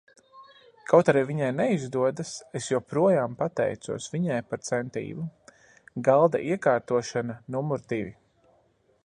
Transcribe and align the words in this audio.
Kaut 0.91 1.09
arī 1.11 1.21
viņai 1.31 1.49
neizdodas, 1.57 2.31
es 2.59 2.69
joprojām 2.71 3.35
pateicos 3.43 4.09
viņai 4.15 4.41
par 4.55 4.65
centību. 4.71 5.27
Galda 6.09 6.43
iekārtošana 6.51 7.39
numur 7.57 7.87
divi! 7.95 8.13